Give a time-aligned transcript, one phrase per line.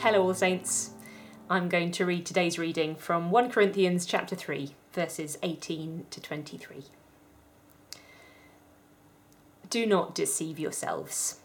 [0.00, 0.90] Hello, all saints.
[1.48, 6.84] I'm going to read today's reading from 1 Corinthians chapter 3, verses 18 to 23.
[9.70, 11.40] Do not deceive yourselves.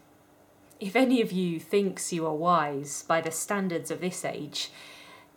[0.78, 4.70] If any of you thinks you are wise by the standards of this age,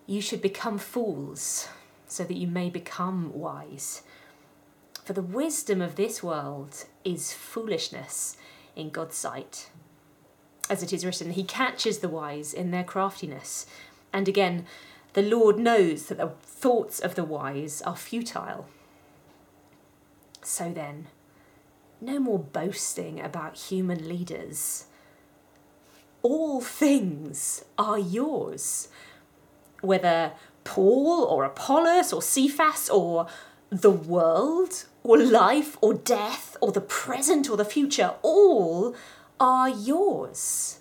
[0.05, 1.69] you should become fools
[2.07, 4.03] so that you may become wise.
[5.05, 8.35] For the wisdom of this world is foolishness
[8.75, 9.69] in God's sight.
[10.69, 13.65] As it is written, He catches the wise in their craftiness.
[14.11, 14.65] And again,
[15.13, 18.67] the Lord knows that the thoughts of the wise are futile.
[20.41, 21.07] So then,
[22.01, 24.85] no more boasting about human leaders.
[26.21, 28.89] All things are yours.
[29.81, 33.27] Whether Paul or Apollos or Cephas or
[33.69, 38.95] the world or life or death or the present or the future, all
[39.39, 40.79] are yours.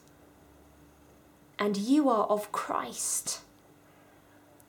[1.58, 3.40] And you are of Christ.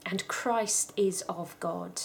[0.06, 2.02] And Christ is of God.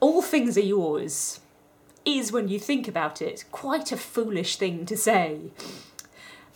[0.00, 1.40] All things are yours
[2.04, 5.50] is, when you think about it, quite a foolish thing to say.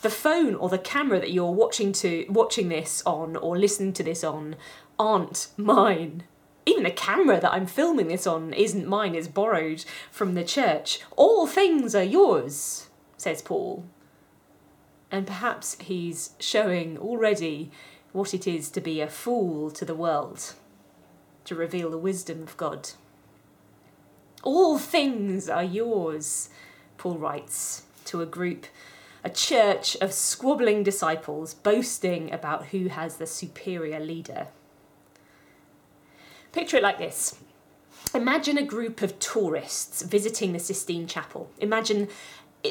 [0.02, 4.02] The phone or the camera that you're watching to watching this on or listening to
[4.02, 4.56] this on
[4.98, 6.22] aren't mine.
[6.66, 11.00] Even the camera that I'm filming this on isn't mine, it's borrowed from the church.
[11.16, 13.84] All things are yours, says Paul.
[15.10, 17.70] And perhaps he's showing already
[18.12, 20.54] what it is to be a fool to the world,
[21.44, 22.90] to reveal the wisdom of God.
[24.42, 26.50] All things are yours,
[26.98, 28.66] Paul writes to a group,
[29.22, 34.48] a church of squabbling disciples boasting about who has the superior leader.
[36.52, 37.38] Picture it like this.
[38.14, 41.50] Imagine a group of tourists visiting the Sistine Chapel.
[41.58, 42.08] Imagine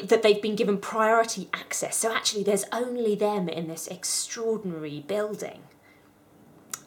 [0.04, 1.96] that they've been given priority access.
[1.96, 5.62] So actually, there's only them in this extraordinary building.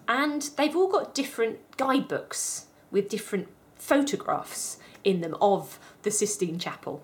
[0.08, 7.04] And they've all got different guidebooks with different photographs in them of the Sistine Chapel.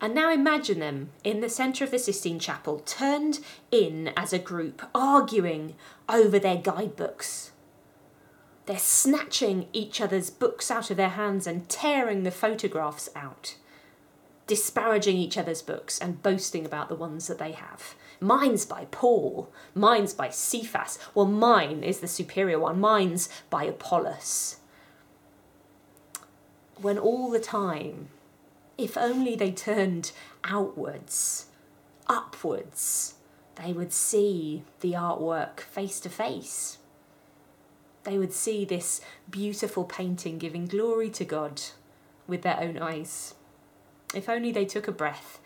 [0.00, 3.38] And now imagine them in the centre of the Sistine Chapel, turned
[3.70, 5.76] in as a group, arguing
[6.08, 7.51] over their guidebooks.
[8.66, 13.56] They're snatching each other's books out of their hands and tearing the photographs out,
[14.46, 17.94] disparaging each other's books and boasting about the ones that they have.
[18.20, 20.98] Mine's by Paul, mine's by Cephas.
[21.12, 24.58] Well, mine is the superior one, mine's by Apollos.
[26.80, 28.10] When all the time,
[28.78, 30.12] if only they turned
[30.44, 31.46] outwards,
[32.06, 33.14] upwards,
[33.56, 36.78] they would see the artwork face to face
[38.04, 41.62] they would see this beautiful painting giving glory to God
[42.26, 43.34] with their own eyes.
[44.14, 45.40] If only they took a breath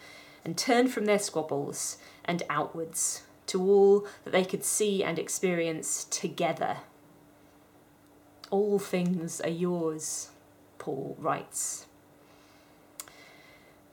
[0.45, 6.05] and turned from their squabbles and outwards to all that they could see and experience
[6.05, 6.79] together.
[8.51, 10.31] All things are yours,
[10.79, 11.87] Paul writes.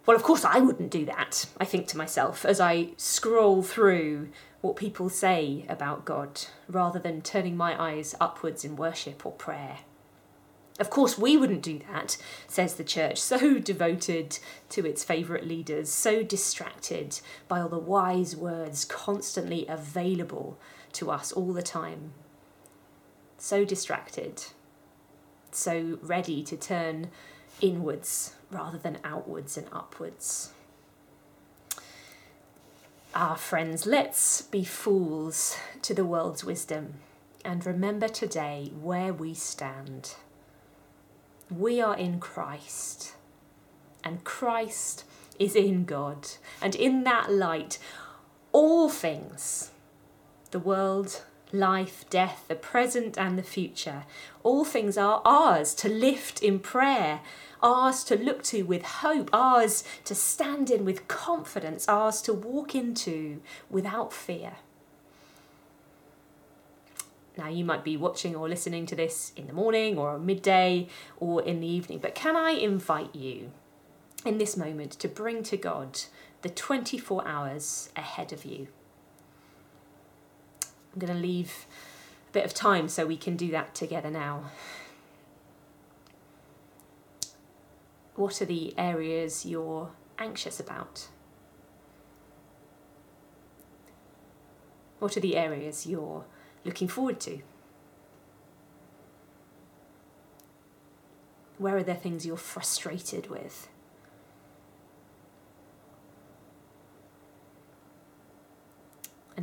[0.05, 4.29] Well, of course, I wouldn't do that, I think to myself, as I scroll through
[4.59, 9.79] what people say about God rather than turning my eyes upwards in worship or prayer.
[10.79, 15.89] Of course, we wouldn't do that, says the church, so devoted to its favourite leaders,
[15.89, 20.57] so distracted by all the wise words constantly available
[20.93, 22.13] to us all the time.
[23.37, 24.45] So distracted,
[25.51, 27.09] so ready to turn
[27.61, 30.51] inwards rather than outwards and upwards.
[33.15, 36.95] Ah, friends, let's be fools to the world's wisdom
[37.45, 40.15] and remember today where we stand.
[41.49, 43.13] We are in Christ,
[44.03, 45.03] and Christ
[45.37, 46.27] is in God,
[46.61, 47.77] and in that light,
[48.51, 49.71] all things
[50.51, 54.03] the world, life, death, the present, and the future
[54.43, 57.21] all things are ours to lift in prayer
[57.63, 62.75] ours to look to with hope, ours to stand in with confidence, ours to walk
[62.75, 64.57] into without fear.
[67.35, 71.41] Now, you might be watching or listening to this in the morning or midday or
[71.41, 73.51] in the evening, but can I invite you
[74.23, 76.01] in this moment to bring to God
[76.43, 78.67] the 24 hours ahead of you?
[80.93, 81.65] I'm going to leave
[82.29, 84.51] a bit of time so we can do that together now.
[88.15, 91.07] What are the areas you're anxious about?
[94.99, 96.25] What are the areas you're
[96.63, 97.39] looking forward to?
[101.57, 103.67] Where are there things you're frustrated with?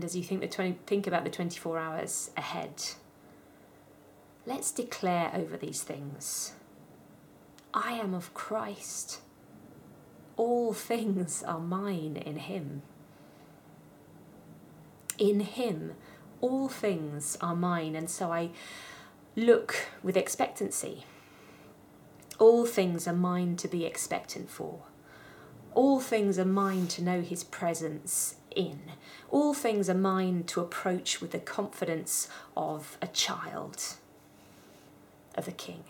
[0.01, 2.83] And as you think, the 20, think about the 24 hours ahead,
[4.47, 6.55] let's declare over these things
[7.75, 9.21] I am of Christ.
[10.39, 12.81] All things are mine in Him.
[15.19, 15.93] In Him,
[16.41, 18.53] all things are mine, and so I
[19.37, 21.05] look with expectancy.
[22.39, 24.81] All things are mine to be expectant for.
[25.75, 28.81] All things are mine to know His presence in.
[29.31, 33.95] All things are mine to approach with the confidence of a child
[35.37, 35.85] of the King.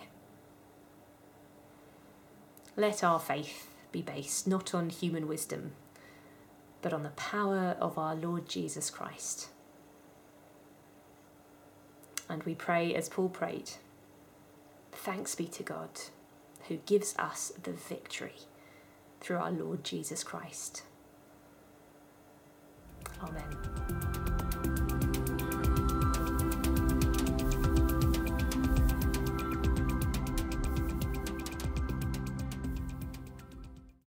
[2.76, 5.72] Let our faith be based not on human wisdom,
[6.82, 9.48] but on the power of our Lord Jesus Christ.
[12.28, 13.72] And we pray as Paul prayed
[14.92, 15.90] Thanks be to God
[16.68, 18.36] who gives us the victory
[19.20, 20.82] through our Lord Jesus Christ.
[23.22, 23.79] Amen.